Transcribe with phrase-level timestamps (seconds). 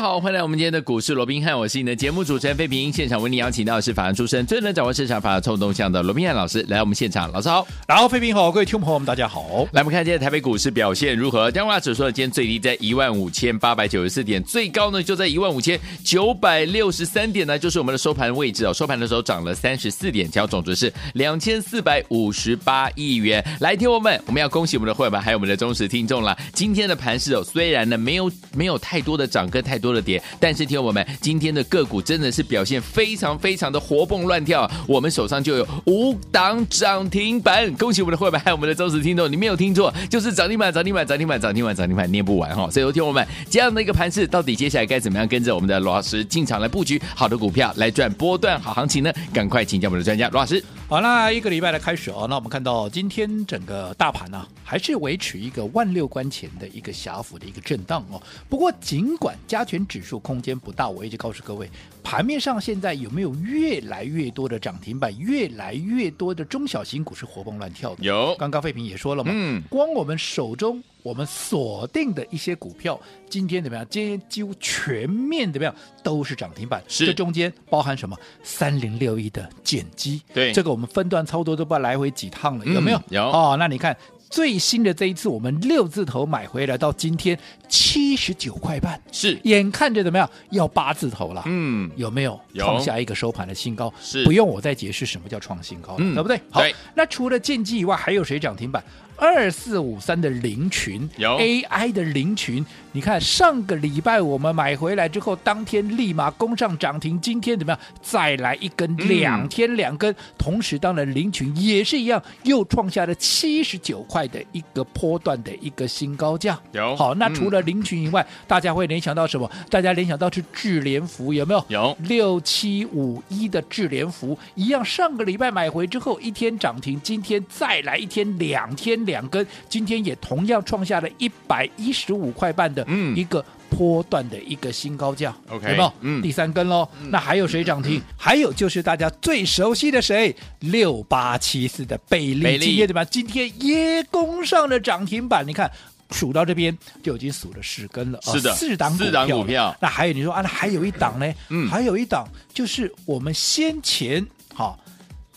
[0.00, 2.90] 好，欢迎来我们今天的股市罗宾汉，我是你的节目主持人费平。
[2.90, 7.66] 现场为你邀请到的是法案出身、最能掌握市场法律臭动向的罗宾汉老师来我们现场，老师好。
[7.86, 9.68] 然后费平好，各位听众朋友们大家好。
[9.72, 11.50] 来，我们看今天台北股市表现如何？
[11.50, 18.72] 加权指数呢，今天最低在一万五千八百九十四点，最高呢就在一万五千九百六十三点呢，就是我们的收盘位置哦。
[18.72, 23.44] 收盘的时候涨了三十四点，交总值是两千四百五十八亿元。
[23.60, 26.34] 来，听我们，我们要恭喜我们的会员还有我们的忠实听众了。
[26.54, 30.22] 今天的盘势哦，虽然呢没有没有太多的涨跟太多的跌。
[30.38, 42.70] 但是，听我们今天的个股真的是表现非常非常的活蹦乱跳，我们手上就有五档涨停板，恭喜我们的会员还有我们的忠实听众，你没有听错，就是涨停板，涨停板，涨停板，涨停板，涨停板，念不完哈。
[42.70, 49.12] 所以，听我们这样的一个盘势，到底接下来该怎么样跟着我们的罗老师进场来布局好的股票，来赚波段好行情呢？
[49.32, 50.62] 赶快请教我们的专家罗老师。
[50.88, 58.20] 好，那一个礼拜的开始哦，那我们看到今天整个大盘呢、还是维持一个万六关前的一个狭幅的一个震荡哦。
[58.48, 61.70] 不过，尽管加权指数空间不大，我一直告诉各位，
[62.02, 68.04] 盘面上现在有没有越来越多的涨停板，越来越多的中小型股是活蹦乱跳的？
[68.04, 73.86] 有，刚刚费平也说了嘛，嗯，光我们手中我们锁定的一些股票，今天怎么样？
[73.90, 75.74] 今天几乎全面怎么样？
[76.02, 78.16] 都是涨停板，是这中间包含什么？
[78.42, 82.98] 三零六一的减基，对，这个我们分段操作都不知道来回几趟了，有没有？
[82.98, 83.96] 嗯、有哦，那你看。
[84.30, 87.36] 最新的这一次，我们六字头买回来到今天
[87.68, 91.42] 七十九块半，是眼看着怎么样要八字头了？
[91.46, 93.92] 嗯，有没有创下一个收盘的新高？
[94.00, 96.40] 是不用我再解释什么叫创新高了，嗯，对不对？
[96.48, 96.62] 好，
[96.94, 98.82] 那除了建机以外，还有谁涨停板？
[99.16, 107.80] 二四五三的凌群，有 AI 的凌群，你看上个礼拜我们买回来之后，当天立马攻上涨停，今天怎么样？
[108.00, 116.58] 再来一根，两天两根，嗯、同时当然凌群也是一样，又创下了七十九块的一个波段的一个新高价。
[116.72, 119.50] 有好，那除了林群以外，嗯、大家会联想到什么？
[119.68, 121.64] 大家联想到是智联福，有没有？
[121.68, 129.00] 有六七五一的智联福一样，上个礼拜买回之后一天涨停，今天再来一天两天。
[129.00, 135.92] 两根，今天也同样创下了一百一十五块半的一个波段的一个新高价，OK，有没有？
[136.00, 136.86] 嗯，第三根喽。
[137.08, 137.98] 那还有谁涨停？
[137.98, 140.34] 嗯、还有就是大家最熟悉的谁？
[140.58, 143.04] 六八七四的贝利，今天对吧？
[143.04, 145.46] 今天也攻上了涨停板。
[145.46, 145.70] 你看
[146.10, 149.74] 数到这边就已经数了十根了，是的，四档四档股票。
[149.80, 151.32] 那还有你说啊，那还有一档呢？
[151.48, 154.78] 嗯，还有一档就是我们先前好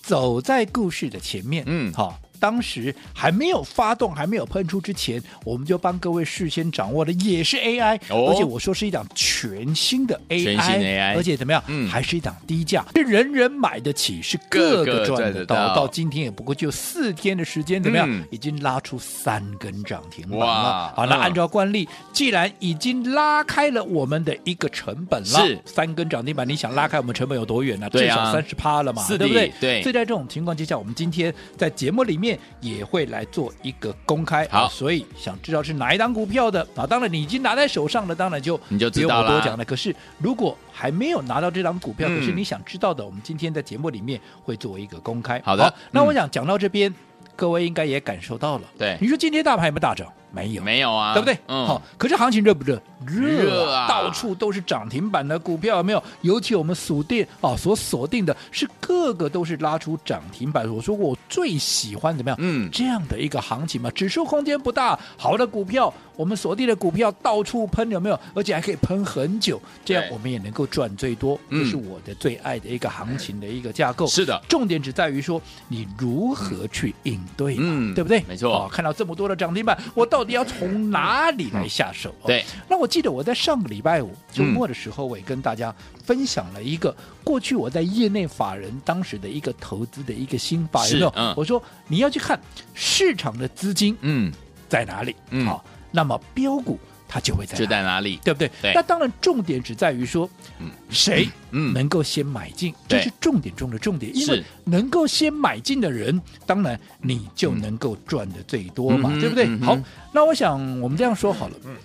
[0.02, 2.20] 走在故事的前面，嗯，好。
[2.44, 11.64] 当时还没有发动，还没有喷出之前，我们就帮各位事先掌握的也是 AI，、哦、而且我说是一档全新的 AI，全新 AI 而且怎么样？
[11.68, 15.74] 嗯，还是一档低价，是人人买得起，是各个赚得到。
[15.74, 18.06] 到今天也不过就四天的时间，怎么样？
[18.12, 20.94] 嗯、已经拉出三根涨停板了。
[20.98, 27.90] 好，那按照惯例，嗯、既然已经拉开了我们的一个成本了，是三根涨停板，你想拉开我们成本有多远呢、啊？
[27.90, 29.50] 至少三十趴了嘛，对不对？
[29.62, 29.82] 对。
[29.82, 32.33] 所以在这种情况之下，我们今天在节目里面。
[32.60, 36.86] 也会来做一个公开，好，所以想知道是哪一档股票的啊？
[36.86, 39.24] 当然你已经拿在手上了，当然就你就知道了。
[39.24, 39.66] 不用我多讲了。
[39.66, 45.42] 可是如果还没有拿到这档股票，嗯、可是你想知道的，我们今天在节目里面会做一个公开。
[45.44, 46.96] 好的，好那我想讲到这边，嗯、
[47.36, 48.64] 各位应该也感受到了。
[48.78, 50.08] 对，你说今天大盘有没有大涨？
[50.34, 51.38] 没有，没有啊，对不对？
[51.48, 51.66] 嗯。
[51.68, 52.82] 好，可是行情热不热？
[53.06, 53.86] 热啊！
[53.88, 56.02] 到处都是涨停板的股票，有没有？
[56.22, 60.68] 尤其我们锁定啊，所锁定的是个个都是拉出涨停板。
[60.74, 62.38] 我说我最喜欢怎么样？
[62.40, 68.18] 嗯，这样的一个行情嘛，指数空间不大，好的股票，我们锁定的股票到处喷，有没有？
[68.34, 71.38] 而且还可以喷很久，这样我们也能够赚最多。
[71.52, 74.08] 这是我的最爱的一个行情的一个架构。
[74.08, 78.24] 是的，重点只在于说你如何去应对，嗯，对不对？
[78.28, 78.56] 没错。
[78.56, 82.14] 啊，看到这么多的涨停板，我到底要从哪里来下手？
[82.24, 85.74] 嗯、对，那我记得我在上个礼拜五周末的时候，我也跟大家
[86.04, 91.14] 分享了一个过去我在业内法人当时的一个投资的一个心法，有没有？
[91.16, 92.40] 嗯、我说你要去看
[92.74, 94.32] 市场的资金嗯。
[94.70, 96.80] 在哪里，嗯，好，那么标股
[97.14, 98.50] 它就会在就在哪里，对不对？
[98.60, 98.74] 对。
[98.74, 100.28] 那当然重点只在于说，
[100.58, 109.46] 嗯，谁嗯能够先买进，这是重点中的重点，因为能够先买进的人，当然你就能够赚的最多嘛，对不对？
[109.60, 109.78] 好，
[110.12, 111.76] 那我想我们这样说好了，嗯。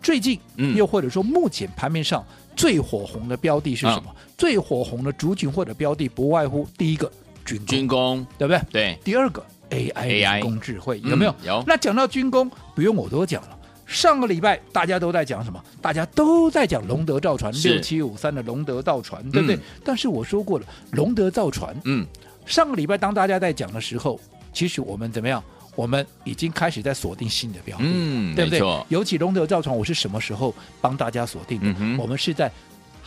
[0.00, 0.40] 最近，
[0.74, 2.24] 又或者说目前盘面上
[2.56, 4.04] 最火红的标的是什么？
[4.06, 7.10] 嗯、最火红的族群或者标的不外乎第一个
[7.44, 8.62] 军工，军工，对不对？
[8.70, 8.98] 对。
[9.04, 11.30] 第二个 AI AI 人工智慧有没有？
[11.42, 13.57] 嗯有那讲到军工，不用我多讲了。
[13.88, 15.60] 上个礼拜大家都在讲什么？
[15.80, 19.56] 大家都在讲龙德造船六七五三的龙德造船，对不对？
[19.56, 22.06] 嗯但是我说过了，龙德造船，嗯，
[22.44, 24.20] 上个礼拜当大家在讲的时候，
[24.52, 25.42] 其实我们怎么样？
[25.74, 28.60] 我们已经开始在锁定新的标的，嗯对不对？
[28.88, 31.74] 尤其龙德造船，我是什么时候帮大家锁定的？
[31.80, 32.50] 嗯我们是在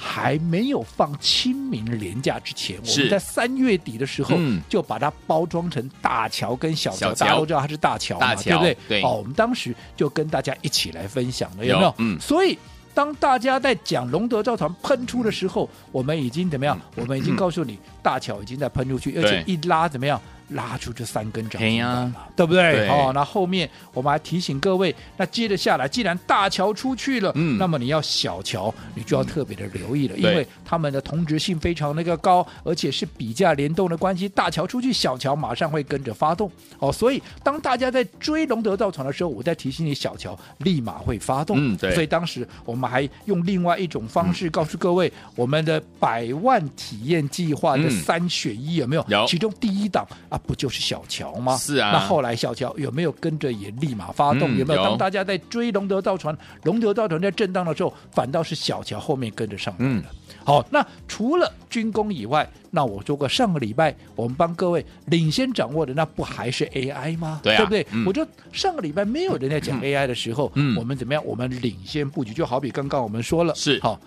[0.03, 8.77] 还没有放清明连假之前，我们在三月底的时候、嗯就把它包装成大桥跟小桥，大家都知道它是大桥嘛，对不对？
[8.88, 11.88] 对哦，我们当时就跟大家一起来分享了，有没有？
[11.89, 12.57] 有嗯所以。
[12.94, 16.77] 当大家在讲龙德造船喷出的时候，我们已经怎么样？
[16.98, 20.21] 我们已经告诉你，大桥已经在喷出去，而且一拉怎么样？
[20.51, 22.88] 拉出这三根涨停板了，对不对？
[22.89, 36.51] 哦，那后面我们还提醒各位，那接着下来，既然大桥出去了，嗯那么你要小桥，你就要特别的留意了，因为他们的同质性非常那个高，而且是比价联动的关系，大桥出去，小桥马上会跟着发动。
[36.80, 41.57] 哦，所以当大家在追龙德造船的时候，我在提醒你，小桥立马会发动。
[41.59, 49.06] 嗯对所以当时我们还用另外一种方式告诉各位，我们的百万体验计划的嗯三选一有没有？
[49.07, 51.55] 有其中第一档啊，不就是小乔吗？
[51.57, 54.55] 是啊那后来小乔有没有跟着也立马发动？
[54.55, 54.83] 嗯有没有？
[54.83, 59.93] 当大家在追龙德造船，龙德造船在震荡的时候，反倒是小乔后面跟着上来了。
[59.93, 60.03] 嗯
[60.43, 67.39] 好，那除了军工以外，那我说过上个礼拜我们帮各位领先掌握的，那不还是 AI 吗？
[67.43, 67.85] 对啊不对？
[67.91, 71.23] 嗯我就上个礼拜没有人在讲 AI 的时候，嗯我们怎么样？
[71.23, 73.99] 我们领先布局，就好比刚刚我们说了，是好，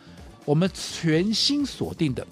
[0.45, 2.27] 我们全新锁定的。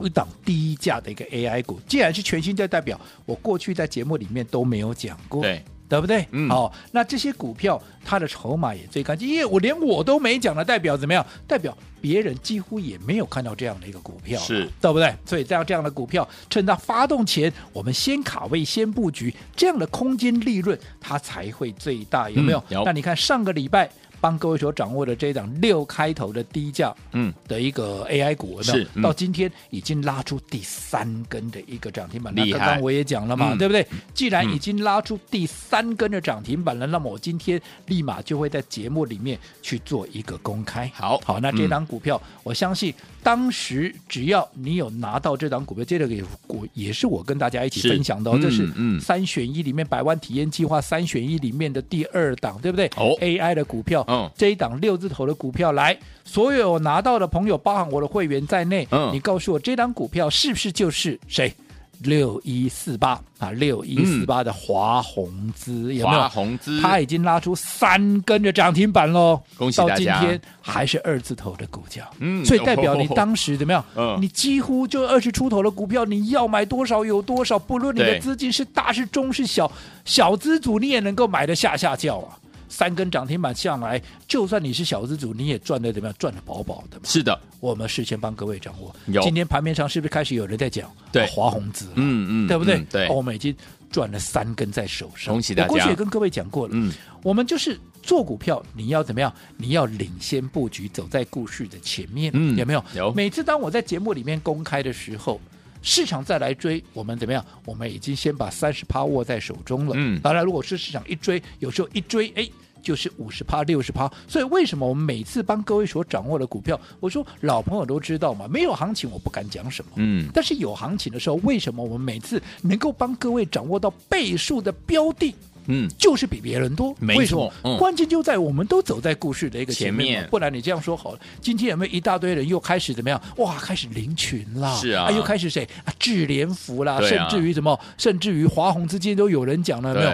[0.00, 6.26] 一档低价的一个 AI 股，既然是全新，就代表我过去在节目里面都没有讲过，对，对不对？
[6.30, 11.24] 嗯好，那这些股票它的筹码也最干净，因为我连我都没讲的，代表怎么样？
[11.46, 15.14] 代表别人几乎也没有看到这样的一个股票，是对不对？
[15.26, 22.58] 所以这样这样的股票，趁它发动前，我们先卡位、先布局，这样的空间利润它才会最大，有没有？
[22.70, 29.02] 嗯有那你看上个礼拜帮各位所掌握的这一档六开头的低价，嗯，的一个 AI 股，是嗯。
[29.02, 32.32] 到今天已经拉出第三根的一个涨停板。
[32.34, 33.58] 那刚刚我也讲了嘛，嗯。
[33.58, 33.86] 对不对？
[34.14, 40.90] 既然已经拉出第三根的涨停板了，那么我今天立马就会在节目里面去做一个公开。
[40.94, 41.18] 好。
[41.24, 49.00] 好，那这档股票，我相信当时只要你有拿到这档股票，这个也股也是我跟大家一起分享的、哦，嗯这是嗯。
[49.00, 52.86] 三选一里面百万体验计划三选一里面的第二档，对不对？
[52.96, 54.30] 哦 AI 的股票，嗯。
[54.36, 59.10] 这一档六字头的股票，来，所有有拿到的朋友，包含我的会员在内，嗯。
[59.12, 61.54] 你告诉我这档股票是不是就是谁？
[62.02, 66.20] 六一四八啊，六一四八的华宏资、有没有？
[66.20, 66.28] 华？
[66.30, 66.80] 宏资。
[66.80, 70.18] 它已经拉出三根的涨停板喽，到恭喜大家。
[70.18, 73.84] 今天还是二字头的股价，嗯所以代表你哦当时怎么样？
[73.94, 74.16] 嗯。
[74.18, 78.18] 你几乎就二十出头的股票，你要买多少有多少，不论你的对。
[78.18, 79.70] 资金是大是中是小，
[80.06, 82.32] 小资主你也能够买得下下轿啊。
[82.70, 86.16] 三根涨停板下来，就算你是小资主，你也赚的怎么样？
[86.18, 87.02] 赚的饱饱的嘛。
[87.04, 88.94] 是的，我们事先帮各位掌握。
[89.08, 90.90] 有今天盘面上是不是开始有人在讲？
[91.12, 92.78] 对啊华宏资，嗯嗯对不对？
[92.78, 93.54] 嗯对哦我们已经
[93.90, 95.34] 赚了三根在手上。
[95.34, 99.34] 恭喜大家我过去也跟各位讲过了，嗯，我们就是做股票，你要怎么样？
[99.56, 102.84] 你要领先布局，走在故事的前面，嗯有没有？
[102.94, 105.40] 有每次当我在节目里面公开的时候。
[105.82, 107.44] 市场再来追，我们怎么样？
[107.64, 109.92] 我们已经先把三十趴握在手中了。
[109.96, 112.48] 嗯当然，如果是市场一追，有时候一追，哎，
[112.82, 114.10] 就是五十趴、六十趴。
[114.28, 119.90] 所以为什么我们每次帮各位所掌握的股票，我说老朋友都知道嘛，没有行情我不敢讲什么。
[119.96, 125.34] 嗯，但是有行情的时候，为什么我们每次能够帮各位掌握到倍数的标的？
[125.70, 127.52] 嗯，就是比别人多，没错为什么？
[127.64, 133.20] 嗯关键就在我们都走在故事的一个前面前面不然你这样说好了，今天有没有一大堆人又开始怎么样？
[133.36, 135.94] 哇，开始领群啦，是啊又开始谁啊？
[135.98, 140.12] 智联福啦，啊甚至于什么，甚至于华宏之间都有人讲了，没有？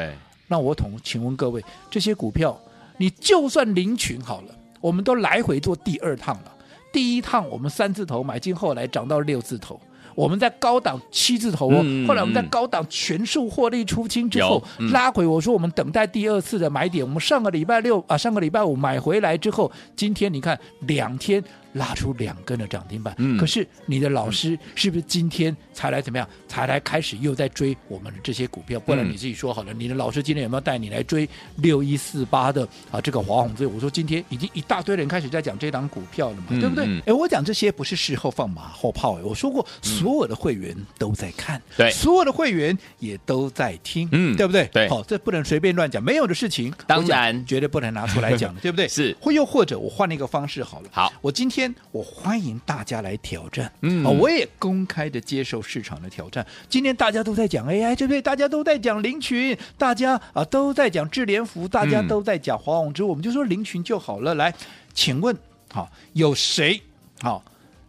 [0.48, 2.56] 那我统，请问各位，这些股票，
[2.98, 6.52] 你就算领群好了，我们都来回做第二趟了。
[6.92, 9.80] 第一趟我们三字头买进，后来涨到六字头。
[10.16, 15.24] 我们在高档七字头哦，嗯后来我们在嗯高档全数获利出清之后，嗯拉回。
[15.24, 17.06] 我说我们等待第二次的买点。
[17.06, 21.40] 我们上个礼拜六啊，上个礼拜五买回来之后，今天你看两天
[21.72, 23.14] 拉出两根的涨停板。
[23.18, 26.28] 嗯可是你的老师是不是今天才来怎么样？
[26.48, 28.78] 才来开始又在追我们的这些股票？
[28.80, 33.56] 不然嗯你自己说好了，你的老师今天有没有带你来追六一四八的啊这个华宏？
[33.56, 37.00] 所以我说今天已经一大堆人开始在讲这档股票了嘛，嗯对不对嗯？
[37.06, 44.68] 哎，我讲这些不是事后放马后炮，哎，我说过，所有的会员都在看，对所有的会员也都在听，嗯对不对？
[44.72, 48.88] 对好，这不能随便乱讲，没有的事情，当然绝对不能拿出来讲， 对不对？
[48.88, 56.46] 是或又或者我换了一个方式好了，好我今天我欢迎大家来挑战，嗯哦我也公开的接受市场的挑战。
[56.68, 58.20] 今天大家都在讲 AI，对不对？
[58.20, 64.34] 大家都在讲林群，大家啊都在讲智联福，大家都在讲华宏之，我们就说林群就好了。
[64.34, 64.52] 来，
[64.92, 65.36] 请问，
[65.70, 66.80] 好，有谁
[67.20, 67.44] 好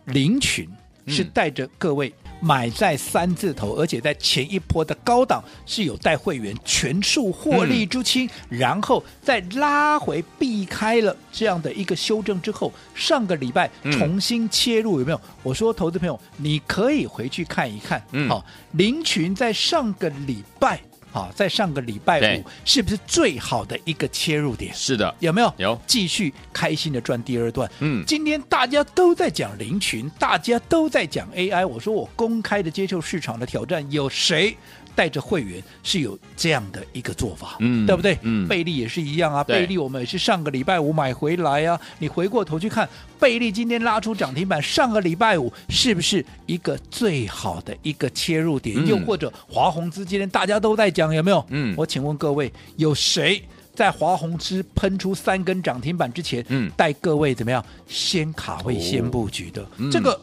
[0.06, 0.70] 凌群
[1.08, 2.14] 是带着各位？
[2.40, 15.18] 买在三字头，而且在前一波的高档是有带会员全数获利出清，嗯、然后再拉回避开了这样的一个修正之后，上个礼拜重新切入，有没有？
[15.18, 18.02] 嗯、我说，投资朋友，你可以回去看一看。
[18.12, 20.80] 嗯，好，林群在上个礼拜。
[21.12, 24.74] 好，在上个礼拜五是不是最好的一个切入点？
[24.74, 25.54] 是的，有没有？
[25.58, 27.70] 有，继续开心的赚第二段。
[27.80, 31.66] 嗯，今天大家都在讲林群，大家都在讲 AI。
[31.66, 34.56] 我说我公开的接受市场的挑战，有谁
[34.98, 37.58] 带着会员是有这样的一个做法？
[37.60, 38.18] 嗯，对不对？
[38.24, 39.44] 嗯，贝利也是一样啊。
[39.44, 41.80] 贝利我们也是上个礼拜五买回来啊。
[42.00, 42.90] 你回过头去看。
[43.20, 48.76] 贝利今天拉出涨停板，上个礼拜五是不是一个最好的一个切入点？
[48.78, 51.46] 嗯、又或者华宏资今天大家都在讲有没有？
[51.50, 53.42] 嗯，我请问各位，有谁
[53.74, 59.62] 在华宏资喷出三根涨停板之前，嗯，带各位怎么样先卡位、先布局的？
[59.62, 60.20] 哦嗯、这个。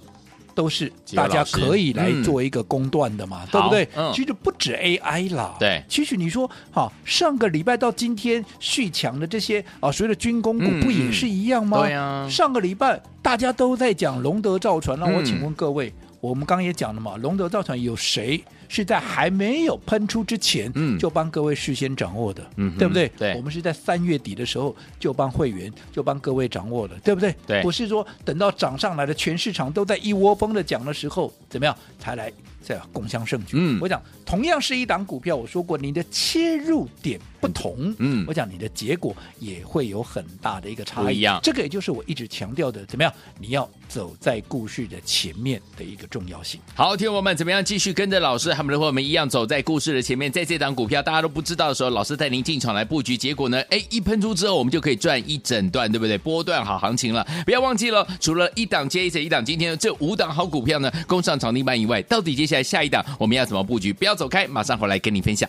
[0.55, 3.89] 都是大家可以来做一个公断的嘛，嗯、对不对？
[3.97, 5.83] 嗯、其实不止 AI 啦，对。
[5.89, 11.79] 其实你说，哈，上个礼拜到今天续强的这些啊，所谓的军工股不也是一样吗？
[11.79, 12.29] 嗯、对啊。
[12.31, 15.89] 上个礼拜大家都在讲龙德造船，那我请问各位。
[15.89, 23.09] 嗯我们刚刚也讲了嘛，龙德造船有谁是在还没有喷出之前，嗯就帮各位事先掌握的，嗯，对不对？
[23.17, 27.35] 对，我们是在三月底的时候就帮会员，就帮各位掌握了，对不对？
[27.47, 32.33] 对，不是说等到涨上来的全市场都在一窝蜂的讲的时候，怎么样才来
[32.67, 33.57] 这样共襄盛举？
[33.59, 41.19] 嗯，我讲同样是一档股票，我说过你的切入点不同，嗯，我讲你的结果也会有很大的一个差异。
[41.19, 43.13] 一样，这个也就是我一直强调的，怎么样？
[43.39, 46.59] 你要走在故事的前面的一个重要性。
[46.75, 56.17] 好，听我们怎么样继续跟着老师，他们的伙伴们一样走在故事的前面，在这档股票大家都不知道的时候，老师带您进场来布局，结果呢，哎，一喷出之后，我们就可以赚一整段，对不对？
[56.17, 63.93] 波段好行情了，不要忘记了，除了一档接一档，今天这五档好股票呢，攻上涨停板以外，到底接下来下一档我们要怎么布局？
[63.93, 65.49] 不要走开，马上回来跟你分享。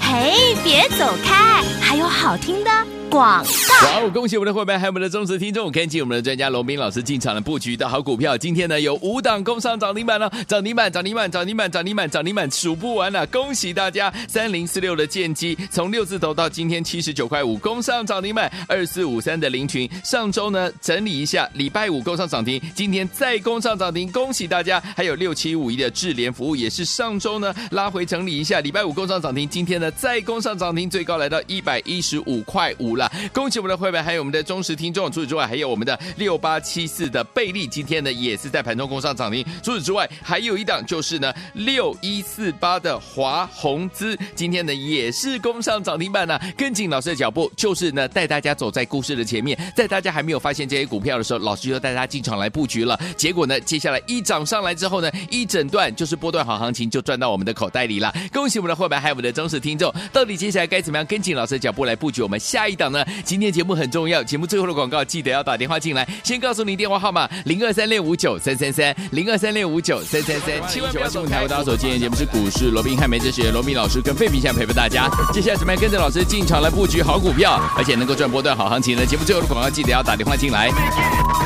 [0.00, 2.70] 嘿，别走开，还有好听的。
[3.12, 3.44] 广
[3.82, 4.10] 哇哦！
[4.10, 8.38] 恭喜我们的伙伴，还有我们的忠实听众，跟紧我们的专家龙斌老师进场的布局的好股票。
[8.38, 13.26] 今天呢，有五档攻上涨停板了，涨停板，涨停板，涨停板，涨停板，涨停板，数不完了。
[13.26, 14.10] 恭喜大家！
[14.26, 18.50] 三零四六的建机从六字头到今天七十九块五，攻上涨停板。
[18.66, 24.82] 二四五三的林群，上周呢整理一下，礼拜五攻上涨停，今天再攻上涨停，恭喜大家！
[24.96, 33.01] 还有六七五一的智联服务，也是上周呢拉回整理一下，礼拜五攻上涨停，今天呢再攻上涨停，最高来到一百一十五块五了。
[33.32, 35.10] 恭喜我们的会员，还有我们的忠实听众。
[35.10, 39.44] 除此之外，还有我们的六八七四的贝利，今天呢也是在盘中攻上涨停。
[39.62, 52.98] 除此之外，还有一档就是呢六一四八的华宏资，今天呢也是攻上涨停板呢、跟紧老师的脚步，就是呢带大家走在故事的前面，在大家还没有发现这些股票的时候，老师就带大家进场来布局了。
[53.16, 58.12] 结果呢，接下来一涨上来之后呢，一整段就是波段好行情，就赚到我们的口袋里了。
[58.32, 59.92] 恭喜我们的会员，还有我们的忠实听众。
[60.12, 63.04] 到底接下来该怎么样跟紧老师的脚步来布局我们下一档呢？
[63.24, 66.06] 今天节目很重要，节目最后的广告记得要打电话进来。
[66.22, 70.68] 先告诉你电话号码：零二三六五九三三三，零二三六五九三三三。
[70.68, 71.46] 千万不要走开！
[71.48, 75.08] 大家所今天节目是股市罗宾汉梅哲学罗宾老师跟费平想陪伴大家。
[75.32, 79.04] 接下来怎么样跟着老师进场来布局好股票，而且能够赚波段好行情呢？
[79.06, 80.70] 节目最后的广告记得要打电话进来。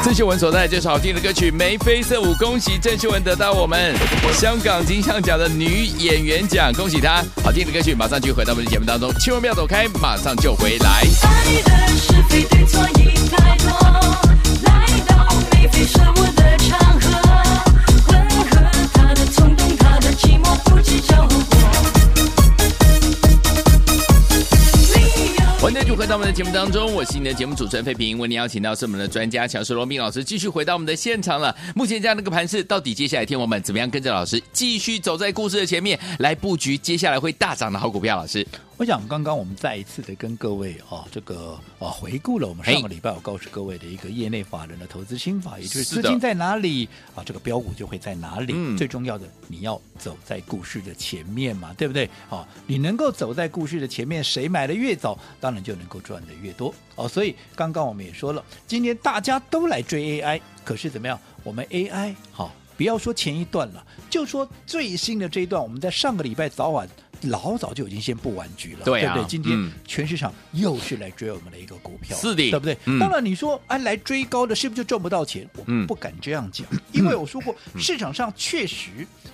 [0.04, 3.94] 郑秀文所带来这首好听的歌曲《眉飞色舞》，恭喜郑秀文得到我们
[4.32, 7.24] 香港金像奖的女演员奖，恭喜她！
[7.42, 11.02] 好听的歌曲马上就回到我们的节目当中，千万不要走开，马上就回来。
[11.98, 13.70] 是非对错已太多，
[14.64, 17.08] 来到眉飞色舞的场合，
[18.06, 18.46] 混合
[18.92, 21.56] 他的冲动，他的寂寞，不计较后果。
[25.58, 31.54] 欢迎继续回到我们的节目当中，我是你的节目主持人费平，为您邀请到是我们的专家强势罗宾老师，继续回到我们的现场了。
[31.74, 38.16] 目前这样的一个盘势，到底接下来天我们怎么样跟着老师继续走在故事的前面来布局接下来会大涨的好股票？
[38.16, 38.46] 老师。
[38.78, 48.52] 我想刚刚我们再一次的跟各位啊，这个啊回顾了我们上个礼拜我告诉各位的一个业内法人的投资心法，也就是资金在哪里啊，这个标股就会在哪里。
[48.54, 52.04] 嗯、最重要的，你要走在故事的前面嘛，对不对？
[52.28, 56.74] 啊，你能够走在故事的前面，谁买的越早，当然就能够赚的越多。
[56.96, 61.18] 哦，所以刚刚我们也说了，今天大家都来追 AI，可是怎么样？
[61.42, 66.86] 我们 AI 好，不要说前一段了，就说最新的这一段，我们在上个礼拜早晚。
[67.22, 69.30] 老早就已经先布完局了，对，啊、对不对？
[69.30, 72.76] 今天嗯、全市场又是来追我们的一个股票，是的，对不对？
[72.84, 75.48] 嗯、当然你说哎，来追高的是不是就赚不到钱？
[75.56, 78.90] 我不敢这样讲，嗯、因为我说过，嗯、市场上确实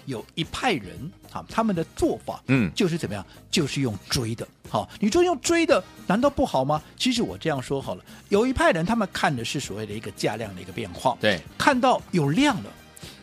[0.06, 4.46] 有一派人啊，他们的做法，嗯，就是怎么样，就是用追的。
[4.68, 6.82] 好，你说用追的，难道不好吗？
[6.96, 12.70] 其实我这样说好了，有一派人他们看的是所谓的一个价量的一个变化，对，看到有量了，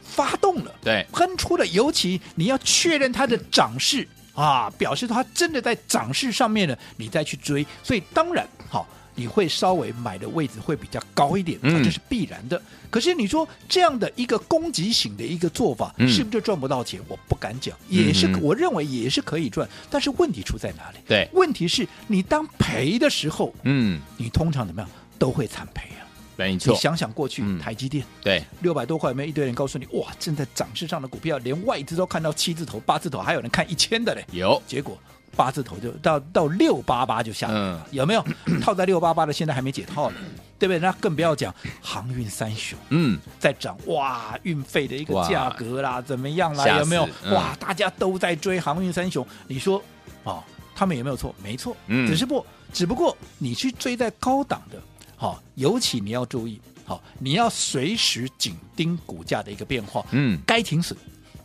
[0.04, 4.08] 发动了，对，喷出了，尤其你要确认它的涨势。
[4.40, 12.62] 啊，表示它真的在涨势上面呢，你再去追，所以当然好，你会稍微买的位置会比较高一点，嗯，这是必然的。
[12.90, 17.02] 可是你说这样的一个攻击型的一个做法，嗯、是不是就赚不到钱？
[17.08, 20.98] 我不敢讲，也是，嗯、我认为也是可以赚，但是问题出在哪里？
[21.06, 26.08] 对，问题是你当赔的时候，嗯，你通常怎么样都会惨赔啊。
[26.40, 34.26] 没错，你想想过去，嗯、台积电对六百多块，有没有一堆人告诉你哇，正在涨势上的股票，连外资都看到七字头、八字头，还有人看一千的嘞。
[34.32, 34.98] 有，结果
[35.36, 38.26] 八字头就到到六八八就下来了，嗯、有没有
[38.64, 39.34] 套在六八八的？
[39.34, 40.18] 现在还没解套呢，
[40.58, 40.80] 对不对？
[40.80, 46.80] 那更不要讲航运三雄，嗯，在涨哇，运费的一个价格啦，怎么样啦？
[46.80, 47.54] 有没有、嗯、哇？
[47.60, 49.84] 大家都在追航运三雄，你说
[50.24, 50.42] 哦，
[50.74, 51.36] 他们有没有错？
[51.44, 54.82] 没错，嗯，只是不，只不过你去追在高档的。
[55.20, 60.96] 好，尤其你要注意，好，你要随时紧盯股价的一个变化，嗯，该停损，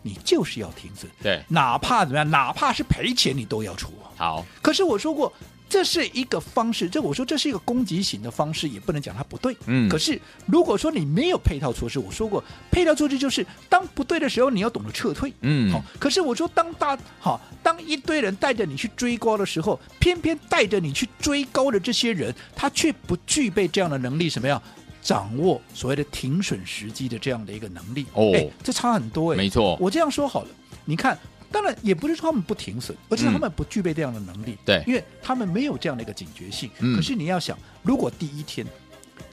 [0.00, 3.92] 你就是要停损，对，哪怕怎么样，哪怕是赔钱，你都要出。
[4.14, 5.32] 好，可是我说过。
[5.74, 9.56] 这是一个方式，这我说这是一个攻击型的方式，也不能讲它不对。
[9.66, 15.32] 嗯，可是如果说你没有配套措施，我说过配套措施就是当不对的时候，你要懂得撤退。
[15.40, 15.82] 嗯，好。
[15.98, 24.62] 可是我说当大好，当一堆人带着你去追高的时候，偏偏带着你去追高的这些人，他却不具备这样的能力，什么样
[25.02, 28.06] 掌握所谓的停损时机的这样的一个能力？
[28.12, 29.36] 哦，哎，这差很多哎。
[29.36, 30.48] 没错，我这样说好了，
[30.84, 31.18] 你看。
[31.54, 34.58] 当然也不是说他们不停损，而是他们不具备这样的能力。
[34.64, 36.68] 对，因为他们没有这样的一个警觉性。
[36.80, 36.96] 嗯。
[36.96, 38.66] 可是你要想，如果第一天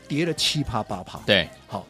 [0.07, 1.87] 跌了七趴八趴，对，好，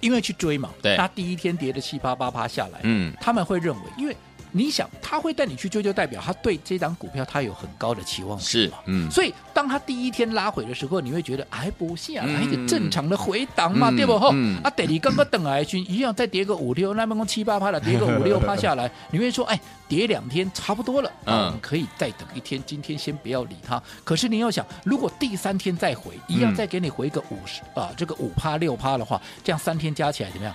[0.00, 4.14] 因为去追嘛，对，他第一天跌了七趴八趴下来，嗯，他们会认为，因为。
[4.52, 8.78] 你想他会带你去追，就代表他对这档股票他有很高的期望值嘛？
[8.86, 14.18] 嗯，所以当他第一天拉回的时候，你会觉得哎，不是啊，一个正常的回档嘛，对不？
[14.18, 14.28] 哈，
[14.62, 19.58] 啊，等你刚刚等来去一样再跌个五六，那么七八趴的跌个五六趴下来，你会说哎，
[19.92, 23.82] 跌两天差不多了，嗯，可以再等一天，今天先不要理它。
[24.04, 30.54] 可是你要想，如果第三天再回，一样再给你回个五十啊，这个五趴六趴的话，这样三天加起来怎么样？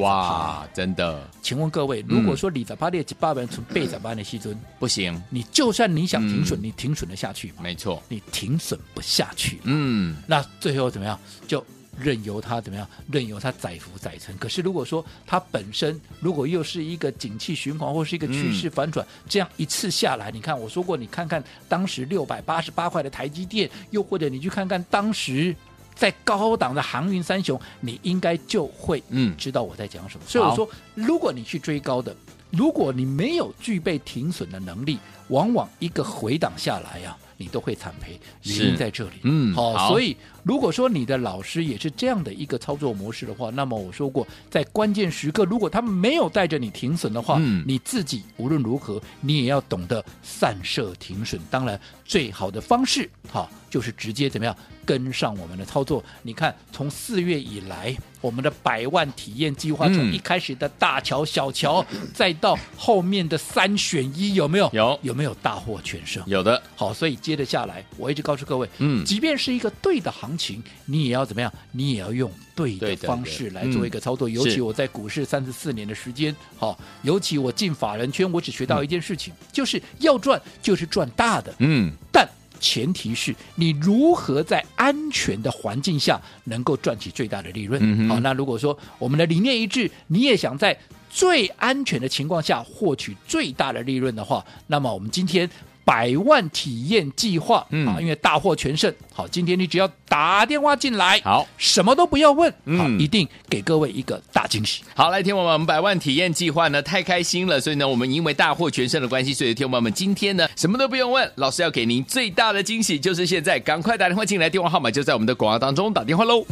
[0.00, 1.30] 哇，真的？
[1.40, 7.58] 请问各位，如果说你在八列几八百从背在班的西尊不行，你就算你想停损，你停损得下去吗？
[7.60, 9.60] 没错，你停损不下去。
[9.62, 11.16] 嗯，那最后怎么样？
[11.46, 11.64] 就
[11.98, 12.88] 任由它怎么样？
[13.10, 14.36] 任由它载浮载沉。
[14.38, 25.54] 可是如果说它本身如果又是一个景气循环或是一个趋势反转，这样一次下来，你看我说过，你看看当时六百八十八块的台积电，又或者你去看看当时。
[25.94, 30.24] 在高档的航运三雄，你应该就会嗯知道我在讲什么。
[30.26, 32.16] 嗯、所以我说，如果你去追高的，
[32.50, 38.18] 如果你没有具备停损的能力，往往一个回档下来呀、啊，你都会惨赔。
[38.44, 39.16] 原因在这里。
[39.24, 51.40] 嗯，好，好，所以如果说你的老师也是这样的一个操作模式的话，那么我说过，在关键时刻，如果他们没有带着你停损的话，嗯、你自己无论如何，你也要懂得散射停损。
[51.50, 53.50] 当然，最好的方式，好。
[53.72, 56.04] 就是直接怎么样跟上我们的操作？
[56.22, 64.68] 你看，从四月以来，我们的百万体验计划，从一开始的大桥、小桥，嗯、再到后面的三选一，有没有？
[64.74, 66.22] 有有没有大获全胜？
[66.26, 66.62] 有的。
[66.76, 71.52] 好，所以接着下来，我一直告诉各位，嗯，即便是一个对的行情，你也要怎么样？
[71.72, 74.28] 你也要用对的方式来做一个操作。
[74.28, 81.54] 尤其我在股市三十四年的时间，好，尤其我进法人圈，我只学到一件事情，嗯、就是要赚，就是赚大的。
[81.58, 82.28] 嗯，但。
[82.64, 87.80] 前提是你如何在安全的环境下能够赚取最大的利润。
[87.82, 90.78] 嗯、好，那如果说我们的理念一致，你也想在
[91.10, 95.50] 最安全的情况下获取最大的利润的话，那么我们今天
[95.84, 98.92] 百万体验计划，嗯啊，因为大获全胜。
[99.12, 104.82] 好，今天你只要打电话进来，好，什么都不要问，好，嗯一定给各位一个大惊喜。
[104.94, 116.46] 好，来，听我们，我们百万体验计划呢，太开心了，所以呢，我们因为大获全胜的关系，所以听我们今天呢，什么都不用问，老师要给您最大的惊喜，就是现在，赶快打电话进来，电话号码就在我们的广告当中，打电话喽。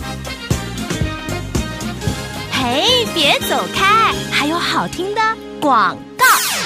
[2.53, 5.21] 嘿，别走开，还有好听的
[5.61, 5.97] 广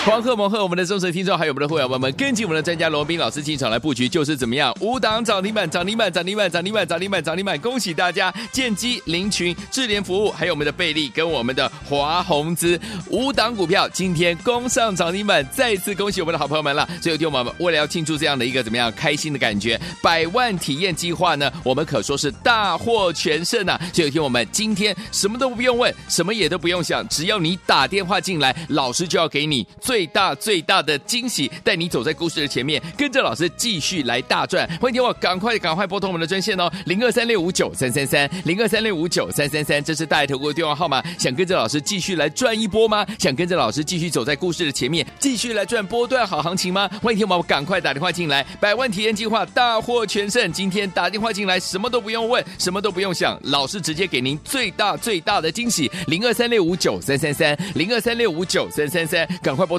[0.05, 4.71] 黄鹤蒙和我们的忠实听众，还有我们的会员朋友们，跟紧我们的专家罗宾老师进场来布局，就是怎么样？
[4.81, 7.59] 五档涨停板，涨停板，涨停板，涨停板，涨停板，涨停板！
[7.59, 8.31] 恭喜大家！
[8.53, 16.87] 建机、林群、智联服务，还有我们的贝利跟我们的华宏资五档股票，今天攻上涨停板，再次恭喜我们的好朋友们了。
[17.01, 23.81] 所以，听我们为了要庆祝这样的一个怎么样开心的感觉，百万体验计划呢，我们可说是大获全胜啊！
[23.91, 29.94] 所以，听我们今天什么都不用问，什么也都不用想，只要你打电话进来，老师就要给你最。
[29.95, 34.69] 最大最大的惊喜，带你走在故事的前面，跟着老师继续来大赚。
[34.81, 41.01] 欢迎听我赶快赶快拨通我们的专线哦，零二三六五九三三三，零二三六五九三三三，这是大爱投顾的电话号码。
[41.17, 43.07] 想跟着老师继续来赚一波吗？
[43.21, 46.91] 想跟着老师继续走在故事的前面，继续来赚波段好行情吗？
[47.01, 50.53] 欢迎听我们赶快打电话进来，百万体验计划大获全胜。
[50.53, 55.89] 今天打电话进来，什么都不用问，什么都不用想，老师直接给您最大最大的惊喜。
[56.09, 59.79] 零二三六五九三三三，零二三六五九三三三，赶快拨